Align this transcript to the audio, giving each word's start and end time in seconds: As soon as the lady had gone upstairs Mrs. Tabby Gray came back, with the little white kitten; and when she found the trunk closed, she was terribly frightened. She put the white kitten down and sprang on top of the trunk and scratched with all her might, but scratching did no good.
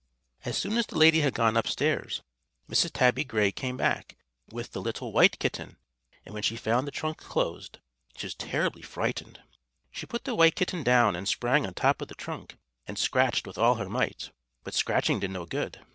As 0.43 0.57
soon 0.57 0.79
as 0.79 0.87
the 0.87 0.97
lady 0.97 1.19
had 1.21 1.35
gone 1.35 1.55
upstairs 1.55 2.23
Mrs. 2.67 2.89
Tabby 2.91 3.23
Gray 3.23 3.51
came 3.51 3.77
back, 3.77 4.17
with 4.51 4.71
the 4.71 4.81
little 4.81 5.11
white 5.13 5.37
kitten; 5.37 5.77
and 6.25 6.33
when 6.33 6.41
she 6.41 6.55
found 6.57 6.87
the 6.87 6.91
trunk 6.91 7.19
closed, 7.19 7.77
she 8.15 8.25
was 8.25 8.33
terribly 8.33 8.81
frightened. 8.81 9.43
She 9.91 10.07
put 10.07 10.23
the 10.23 10.33
white 10.33 10.55
kitten 10.55 10.81
down 10.81 11.15
and 11.15 11.27
sprang 11.27 11.67
on 11.67 11.75
top 11.75 12.01
of 12.01 12.07
the 12.07 12.15
trunk 12.15 12.55
and 12.87 12.97
scratched 12.97 13.45
with 13.45 13.59
all 13.59 13.75
her 13.75 13.89
might, 13.89 14.31
but 14.63 14.73
scratching 14.73 15.19
did 15.19 15.29
no 15.29 15.45
good. 15.45 15.85